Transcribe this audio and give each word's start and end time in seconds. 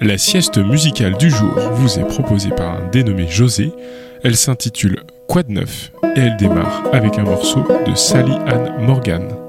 La 0.00 0.18
sieste 0.18 0.58
musicale 0.58 1.16
du 1.16 1.30
jour 1.30 1.54
vous 1.74 1.98
est 1.98 2.04
proposée 2.04 2.50
par 2.50 2.74
un 2.74 2.88
dénommé 2.90 3.28
José. 3.28 3.72
Elle 4.24 4.36
s'intitule 4.36 5.02
de 5.28 5.48
neuf 5.48 5.92
et 6.16 6.20
elle 6.20 6.36
démarre 6.36 6.82
avec 6.92 7.18
un 7.18 7.22
morceau 7.22 7.64
de 7.86 7.94
Sally 7.94 8.34
Ann 8.46 8.84
Morgan. 8.84 9.45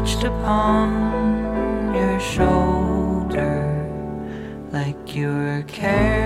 perched 0.00 0.24
upon 0.24 1.94
your 1.94 2.18
shoulder 2.20 3.60
like 4.72 5.14
you 5.14 5.28
were 5.28 5.64
carrying. 5.68 6.19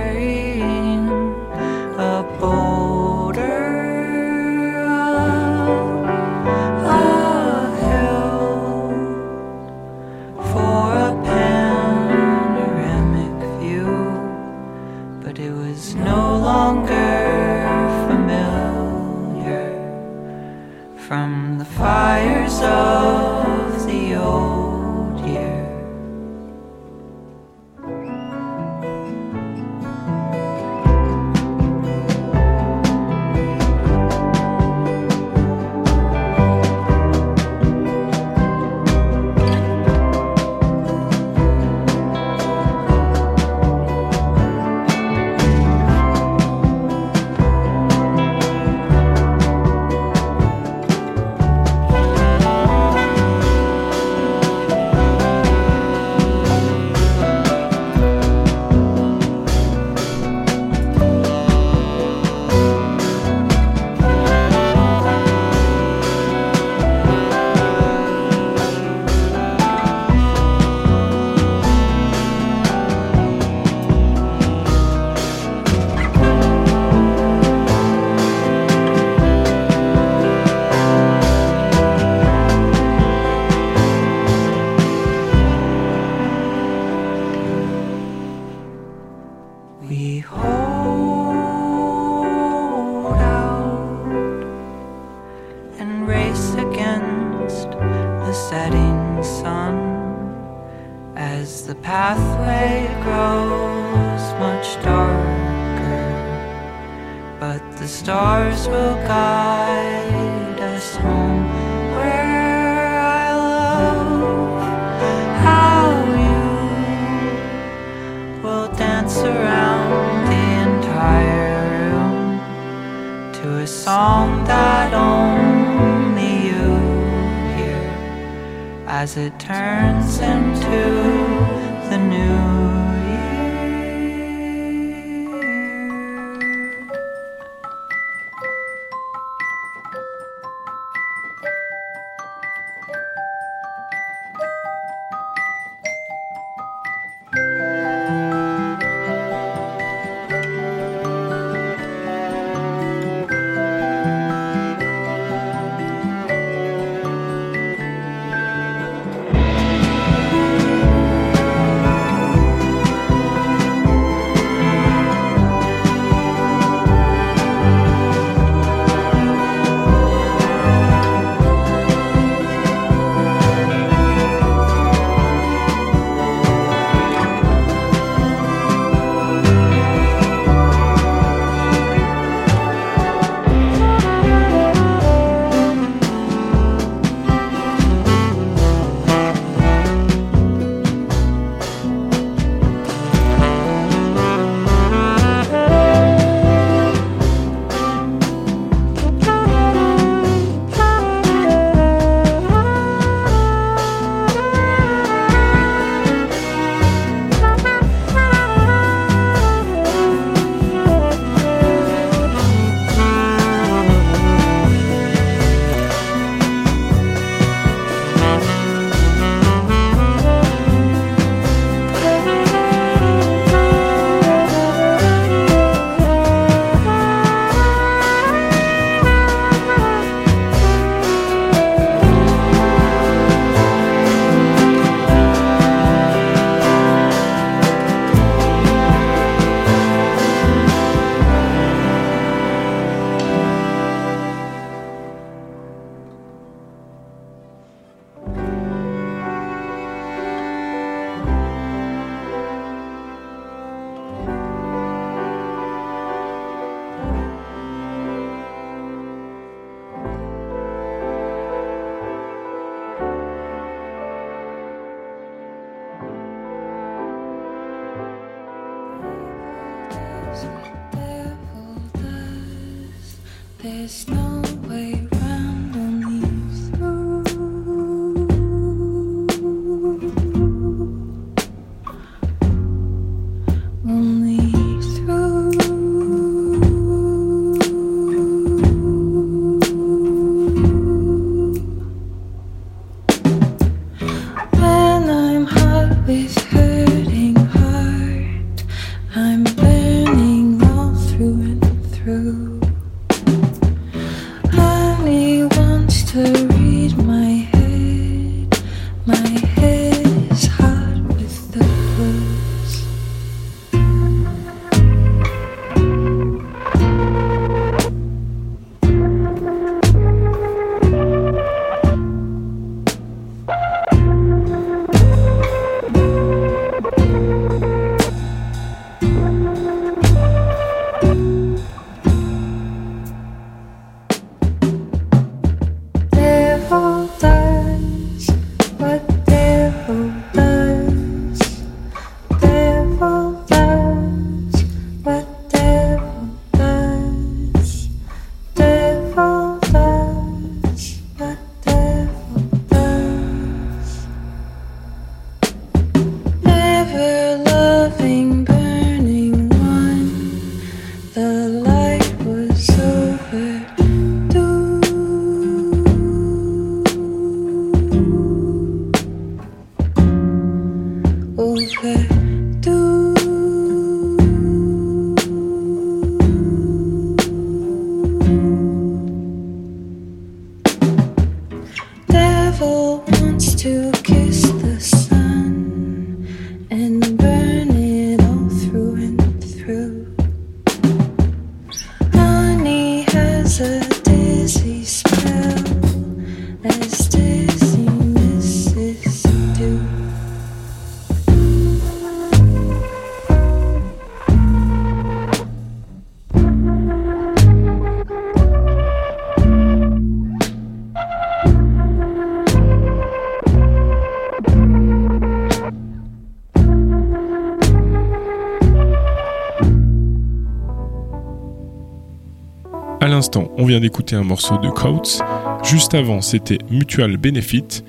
On 423.64 423.66
vient 423.66 423.80
d'écouter 423.80 424.14
un 424.14 424.24
morceau 424.24 424.58
de 424.58 424.68
Coates. 424.68 425.22
Juste 425.64 425.94
avant, 425.94 426.20
c'était 426.20 426.58
Mutual 426.70 427.16
Benefit. 427.16 427.82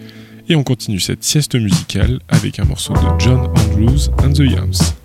Et 0.47 0.55
on 0.55 0.63
continue 0.63 1.01
cette 1.01 1.25
sieste 1.25 1.55
musicale 1.55 2.19
avec 2.29 2.59
un 2.59 2.63
morceau 2.63 2.93
de 2.93 3.19
John 3.19 3.49
Andrews 3.57 4.09
and 4.23 4.31
the 4.31 4.49
Yams. 4.49 5.04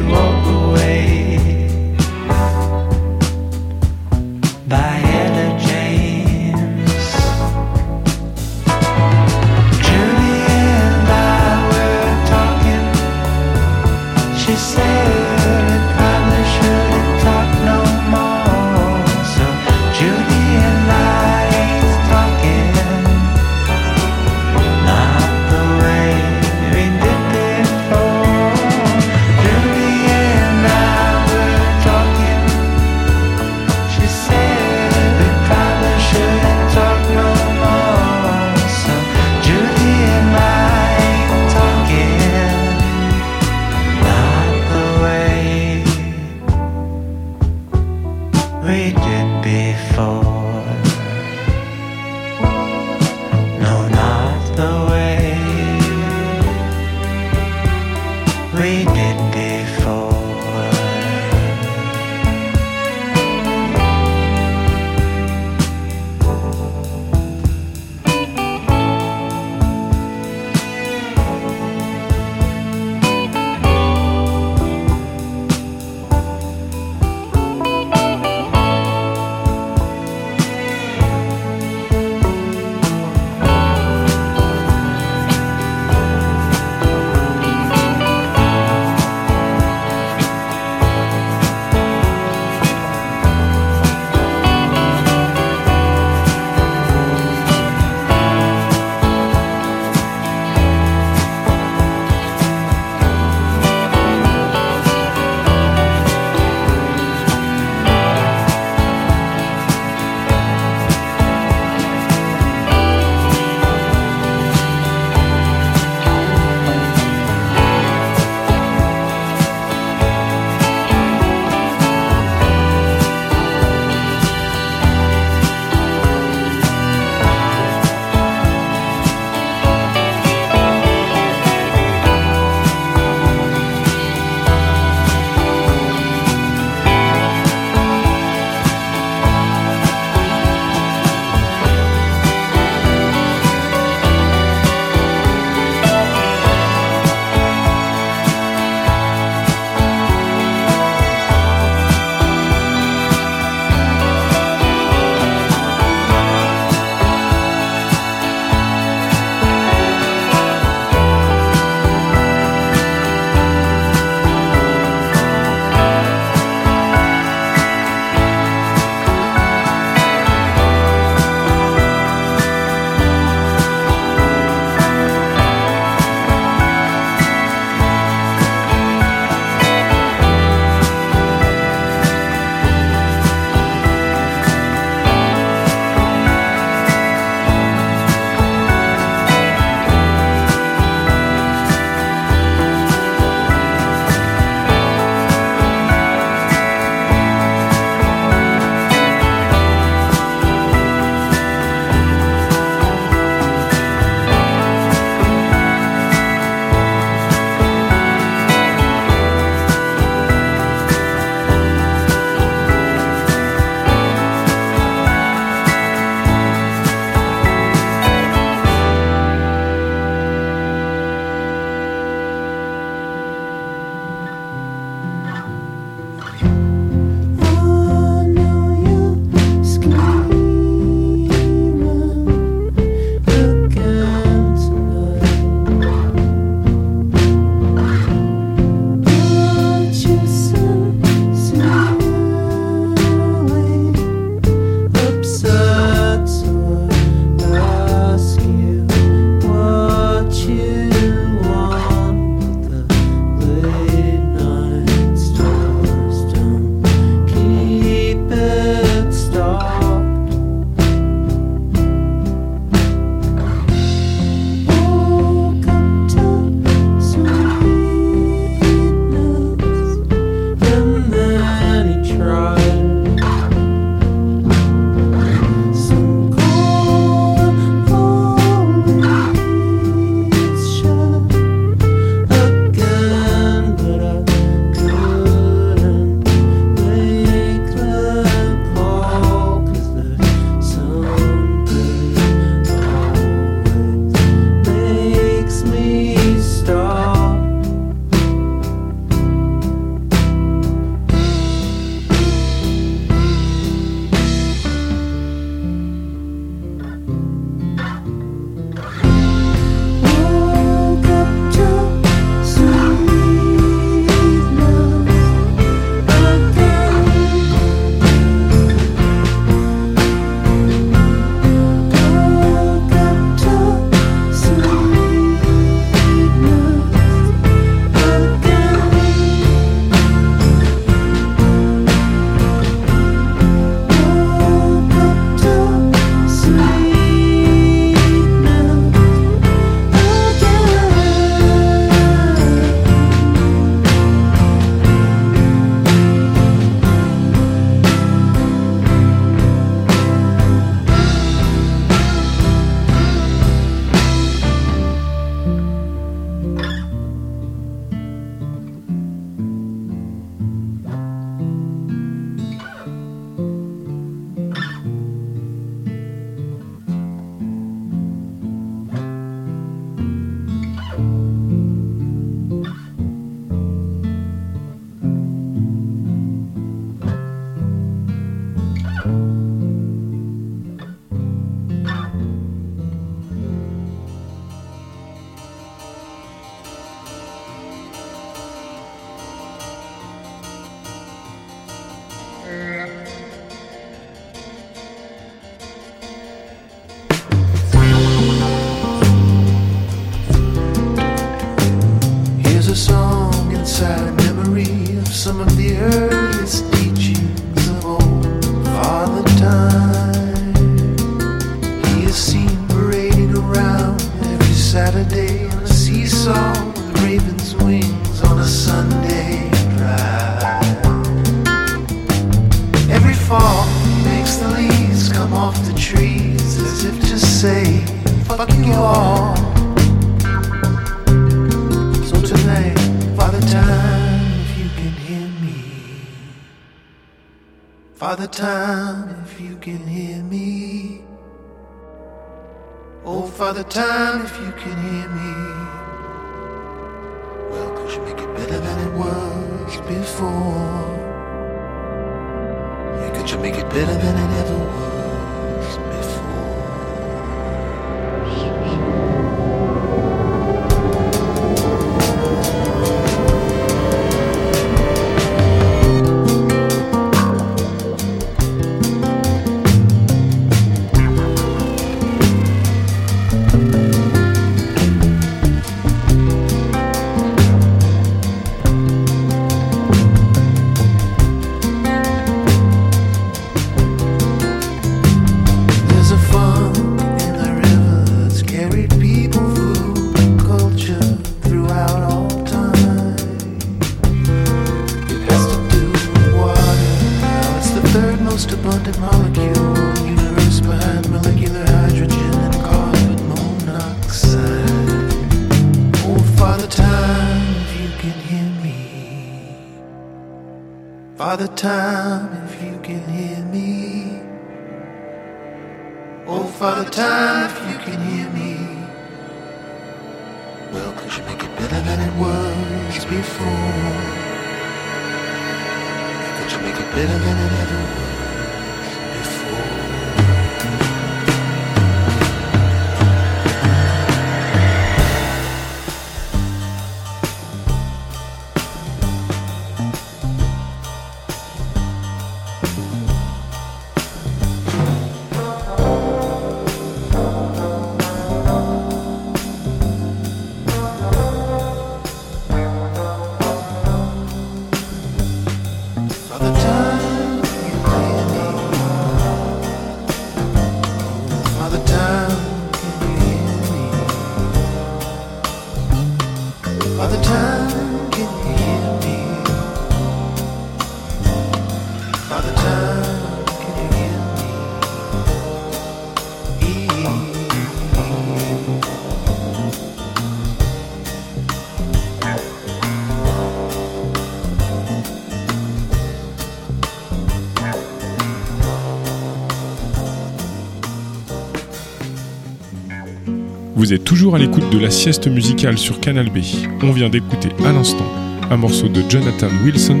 Vous 593.78 593.92
êtes 593.92 594.02
toujours 594.02 594.34
à 594.34 594.40
l'écoute 594.40 594.68
de 594.72 594.78
la 594.80 594.90
sieste 594.90 595.28
musicale 595.28 595.78
sur 595.78 596.00
Canal 596.00 596.30
B. 596.30 596.38
On 596.82 596.90
vient 596.90 597.08
d'écouter 597.08 597.50
à 597.64 597.72
l'instant 597.72 598.12
un 598.50 598.56
morceau 598.56 598.88
de 598.88 599.08
Jonathan 599.08 599.46
Wilson. 599.64 600.00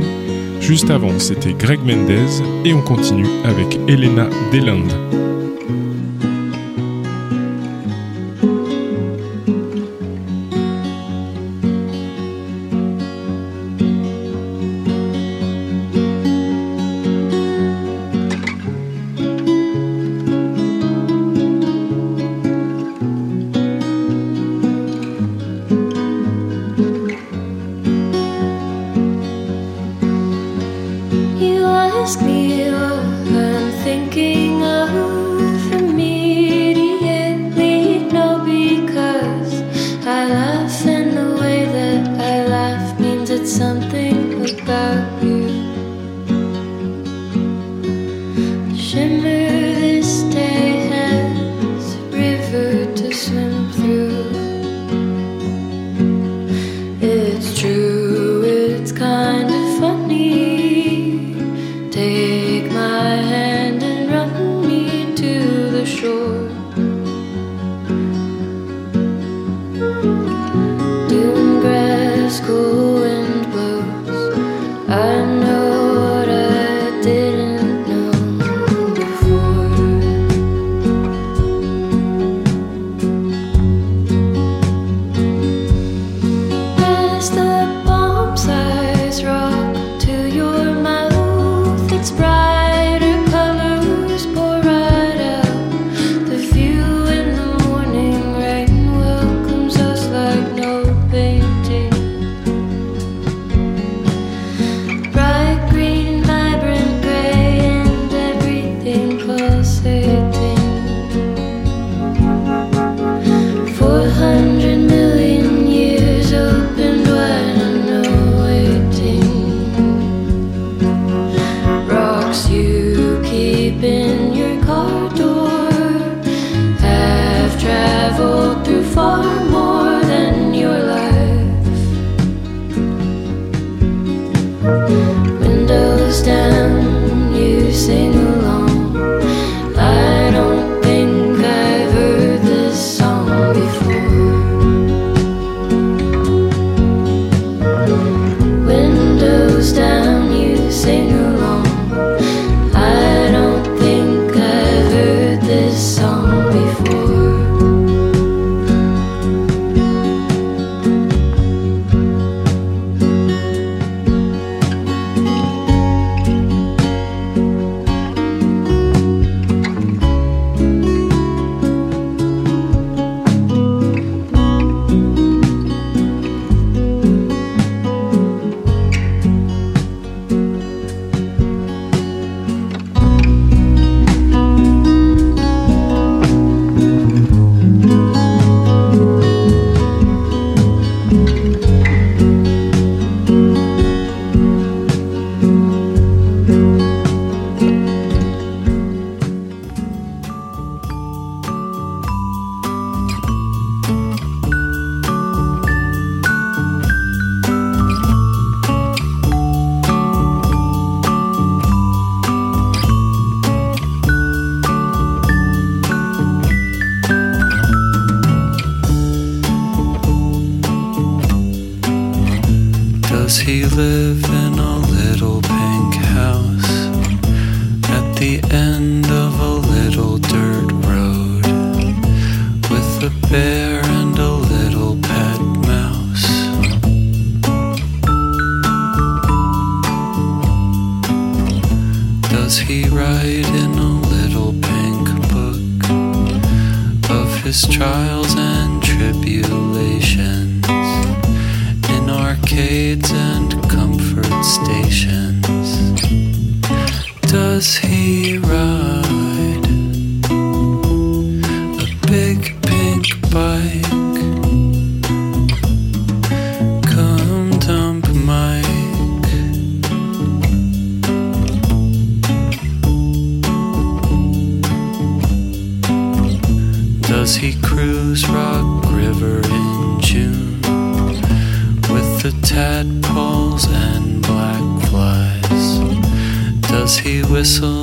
Juste 0.60 0.90
avant, 0.90 1.16
c'était 1.20 1.52
Greg 1.52 1.78
Mendez 1.86 2.42
et 2.64 2.74
on 2.74 2.82
continue 2.82 3.28
avec 3.44 3.78
Elena 3.86 4.28
Deland. 4.52 5.27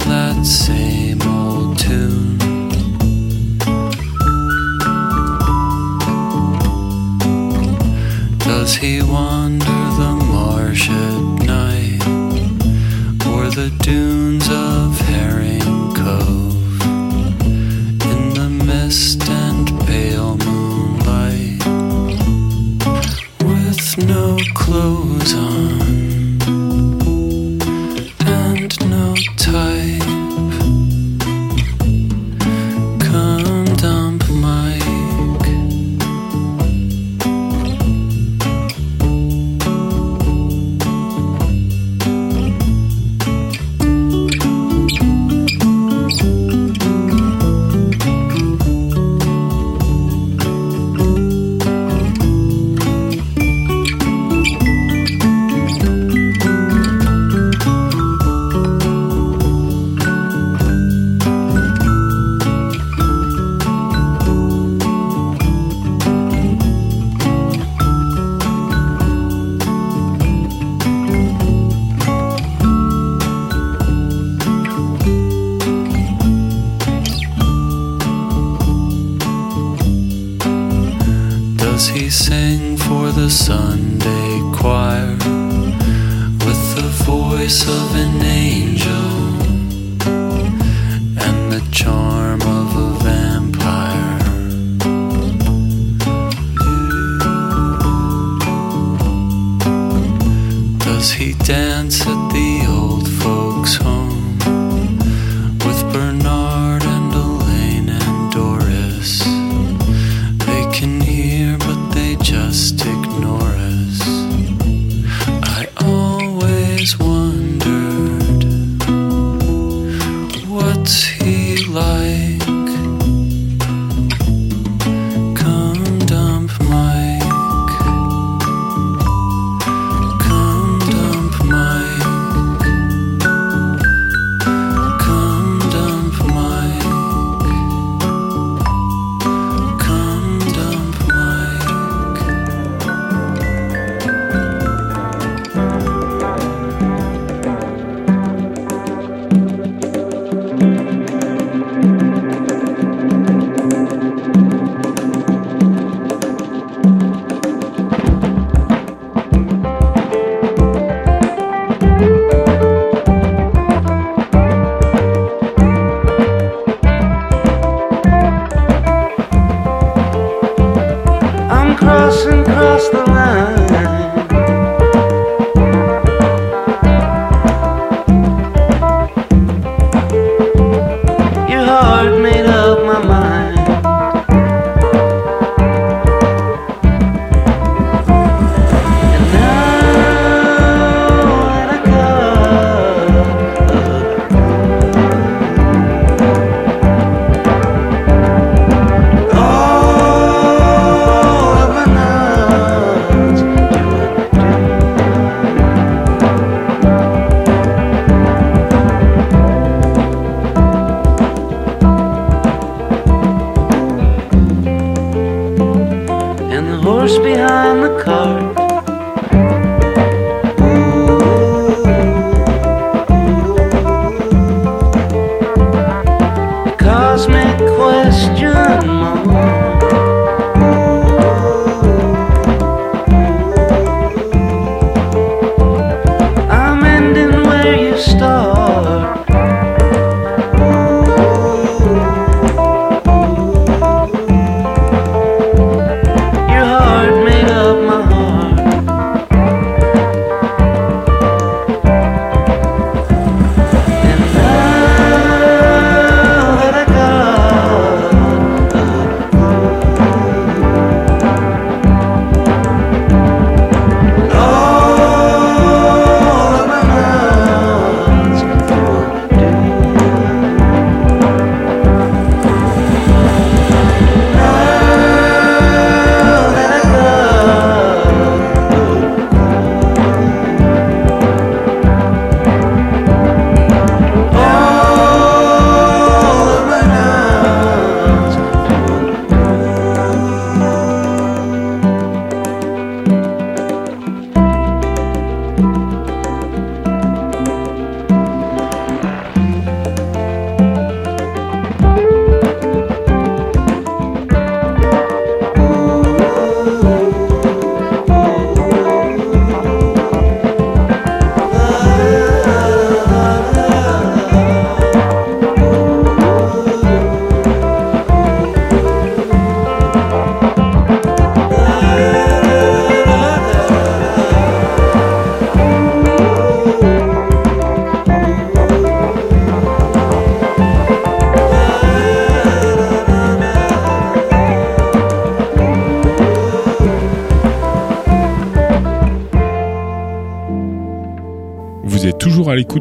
that 0.07 0.45
same 0.45 1.19
old 1.23 1.79
tune. 1.79 2.37
Does 8.39 8.75
he 8.75 9.01
wander 9.01 9.65
the 9.65 10.13
marsh 10.31 10.89
at 10.89 11.21
night 11.45 12.01
or 13.25 13.49
the 13.49 13.71
dunes 13.81 14.47
of 14.49 14.99
Herring 15.09 15.93
Cove 15.95 16.81
in 18.11 18.33
the 18.33 18.49
mist 18.63 19.27
and 19.27 19.67
pale 19.87 20.37
moonlight 20.37 21.65
with 23.43 23.97
no 24.07 24.37
clothes 24.53 25.33
on? 25.33 25.64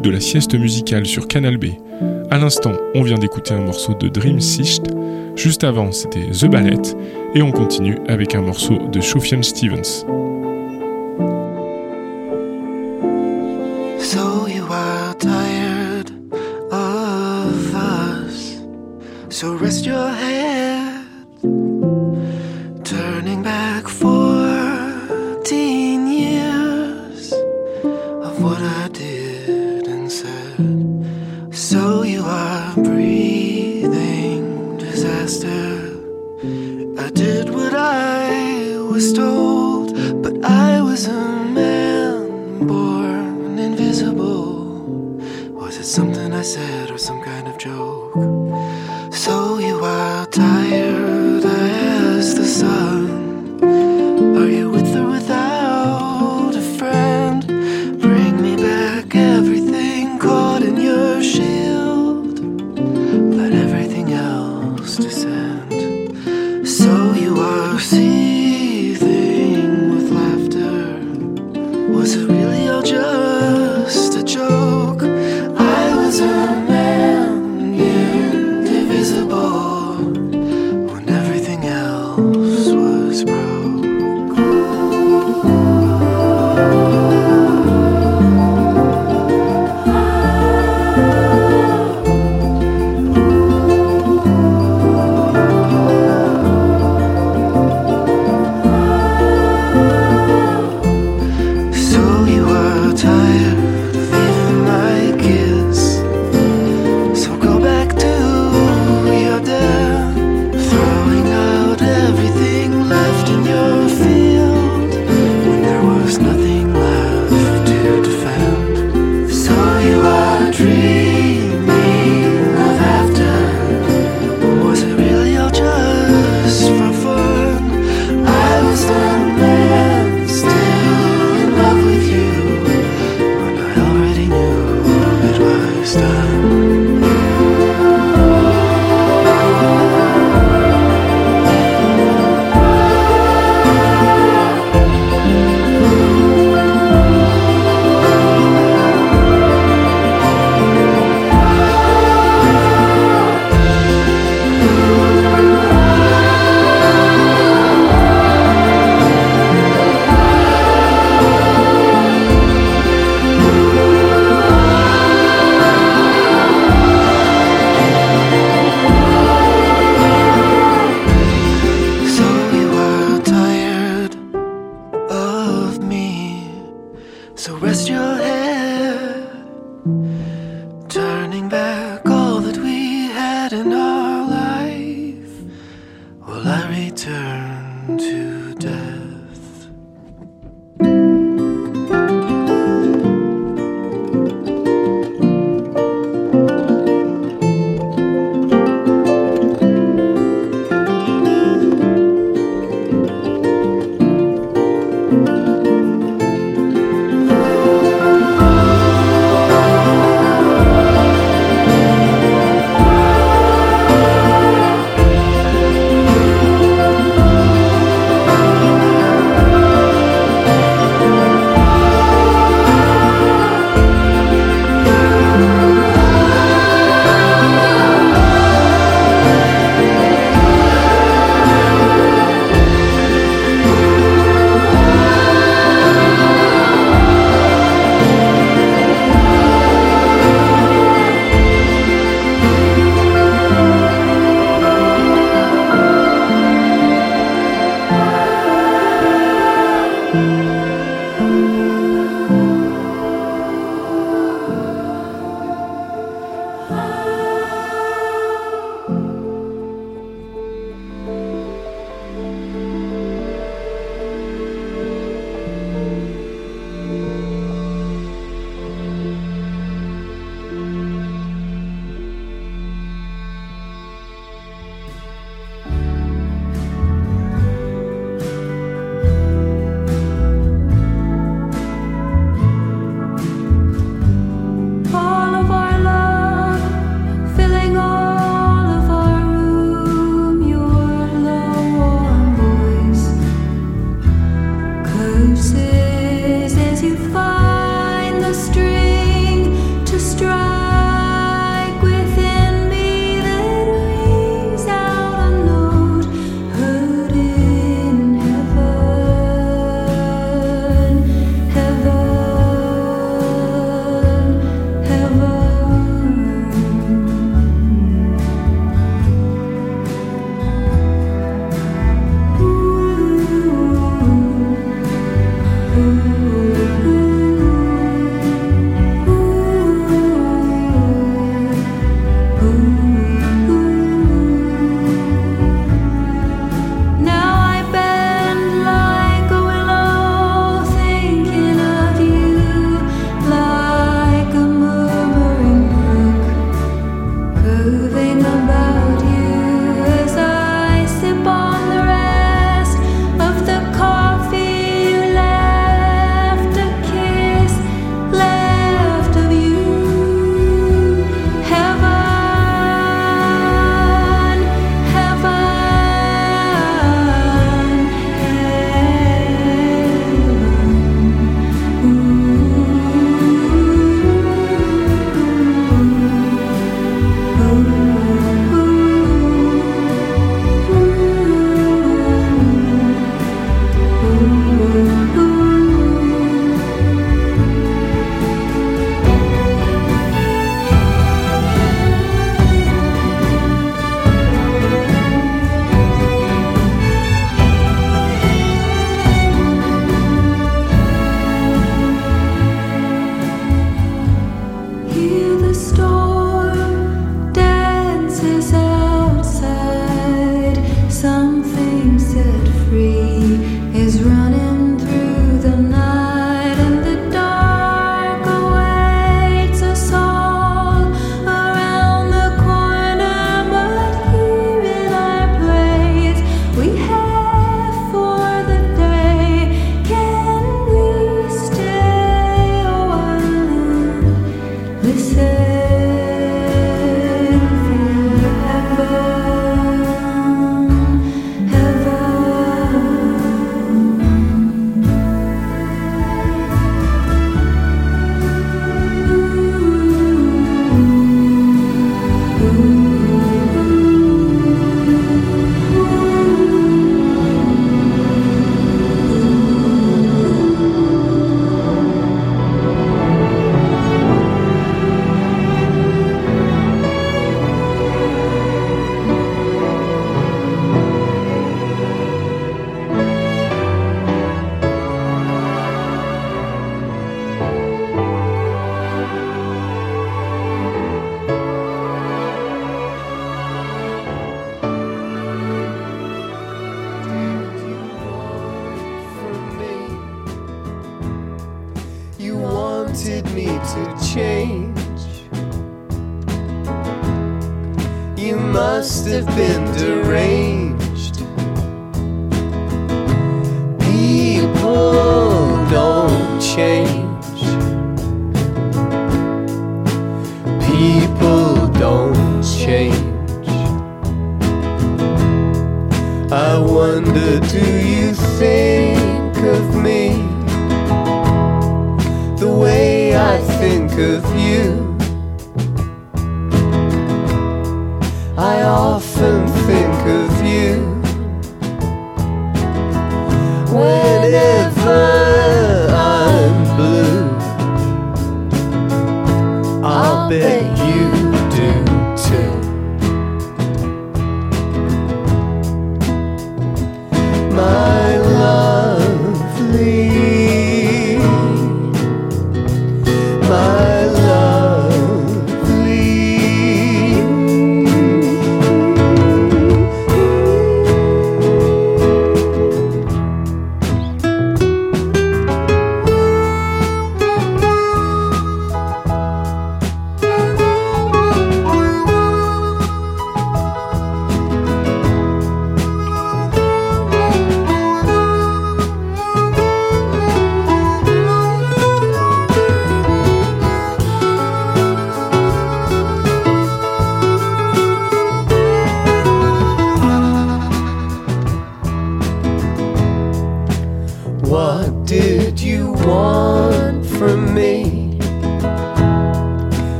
de 0.00 0.10
la 0.10 0.20
sieste 0.20 0.54
musicale 0.54 1.04
sur 1.04 1.28
Canal 1.28 1.58
B. 1.58 1.66
À 2.30 2.38
l'instant, 2.38 2.72
on 2.94 3.02
vient 3.02 3.18
d'écouter 3.18 3.52
un 3.52 3.60
morceau 3.60 3.94
de 3.94 4.08
Dream 4.08 4.40
Sicht. 4.40 4.84
Juste 5.36 5.64
avant, 5.64 5.92
c'était 5.92 6.30
The 6.30 6.46
Ballet. 6.46 6.80
Et 7.34 7.42
on 7.42 7.52
continue 7.52 7.98
avec 8.08 8.34
un 8.34 8.40
morceau 8.40 8.78
de 8.90 9.00
Shofian 9.00 9.42
Stevens. 9.42 10.06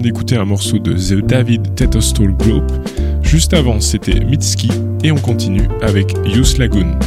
D'écouter 0.00 0.36
un 0.36 0.44
morceau 0.44 0.78
de 0.78 0.92
The 0.94 1.24
David 1.24 1.74
Tetostall 1.74 2.34
Group. 2.36 2.64
Juste 3.22 3.54
avant, 3.54 3.80
c'était 3.80 4.20
Mitski 4.20 4.68
et 5.02 5.12
on 5.12 5.16
continue 5.16 5.68
avec 5.82 6.14
Youth 6.24 6.58
Lagoon. 6.58 6.98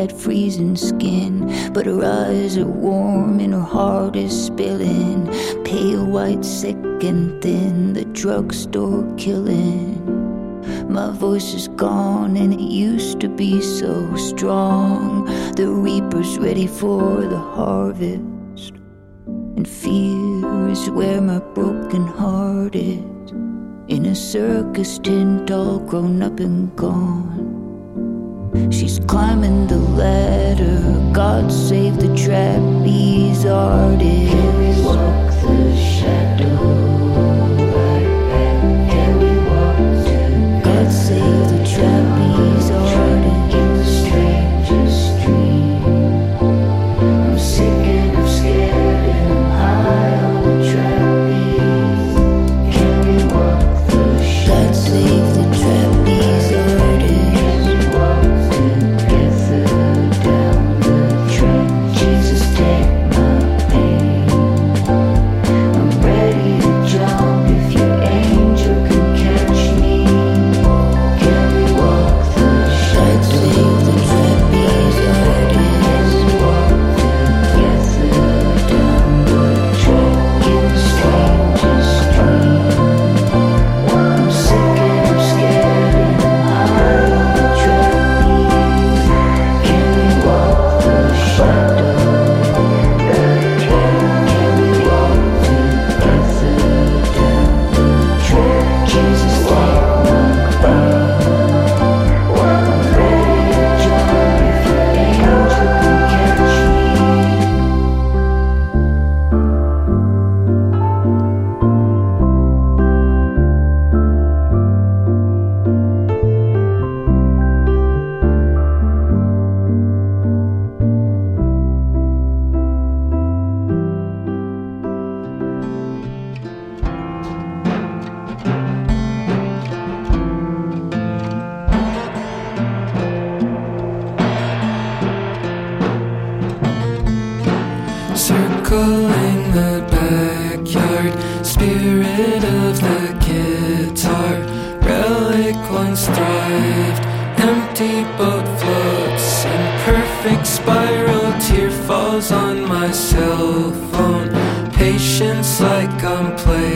Had 0.00 0.12
freezing 0.12 0.76
skin, 0.76 1.72
but 1.74 1.84
her 1.84 2.02
eyes 2.02 2.56
are 2.56 2.64
warm 2.64 3.38
and 3.38 3.52
her 3.52 3.60
heart 3.60 4.16
is 4.16 4.46
spilling. 4.46 5.26
Pale 5.62 6.06
white, 6.06 6.42
sick 6.42 6.76
and 7.02 7.42
thin, 7.42 7.92
the 7.92 8.06
drugstore 8.06 9.06
killing. 9.18 10.00
My 10.88 11.10
voice 11.10 11.52
is 11.52 11.68
gone 11.68 12.38
and 12.38 12.54
it 12.54 12.60
used 12.60 13.20
to 13.20 13.28
be 13.28 13.60
so 13.60 14.16
strong. 14.16 15.26
The 15.56 15.68
reaper's 15.68 16.38
ready 16.38 16.66
for 16.66 17.20
the 17.20 17.38
harvest. 17.38 18.72
And 19.26 19.68
fear 19.68 20.68
is 20.70 20.88
where 20.88 21.20
my 21.20 21.40
broken 21.40 22.06
heart 22.06 22.74
is. 22.74 23.32
In 23.88 24.06
a 24.06 24.14
circus 24.14 24.98
tent, 24.98 25.50
all 25.50 25.78
grown 25.78 26.22
up 26.22 26.40
and 26.40 26.74
gone. 26.74 27.49
She's 28.70 29.00
climbing 29.06 29.66
the 29.66 29.78
ladder. 29.78 31.12
God 31.12 31.50
save 31.50 31.96
the 31.98 32.14
trapeze 32.16 33.44
artist. 33.44 35.29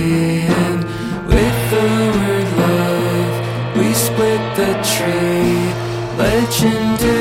I'm 0.04 0.80
with 1.26 1.70
the 1.70 1.86
word 2.18 2.48
love. 2.58 3.76
We 3.76 3.94
split 3.94 4.42
the 4.56 4.72
tree, 4.92 5.72
legendary. 6.18 7.13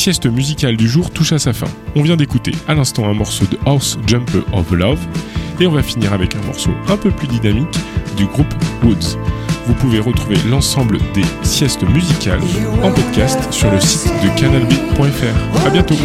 Sieste 0.00 0.24
musicale 0.24 0.78
du 0.78 0.88
jour 0.88 1.10
touche 1.10 1.32
à 1.32 1.38
sa 1.38 1.52
fin. 1.52 1.66
On 1.94 2.00
vient 2.00 2.16
d'écouter 2.16 2.52
à 2.66 2.74
l'instant 2.74 3.06
un 3.06 3.12
morceau 3.12 3.44
de 3.44 3.58
House 3.66 3.98
Jumper 4.06 4.40
of 4.54 4.70
Love 4.70 4.98
et 5.60 5.66
on 5.66 5.72
va 5.72 5.82
finir 5.82 6.14
avec 6.14 6.34
un 6.34 6.40
morceau 6.40 6.70
un 6.88 6.96
peu 6.96 7.10
plus 7.10 7.28
dynamique 7.28 7.78
du 8.16 8.24
groupe 8.24 8.54
Woods. 8.82 9.18
Vous 9.66 9.74
pouvez 9.74 9.98
retrouver 9.98 10.36
l'ensemble 10.48 10.96
des 11.12 11.24
siestes 11.42 11.86
musicales 11.86 12.40
en 12.82 12.90
podcast 12.90 13.52
sur 13.52 13.70
le 13.70 13.78
site 13.78 14.10
de 14.22 14.40
canalb.fr. 14.40 15.66
À 15.66 15.68
bientôt. 15.68 15.96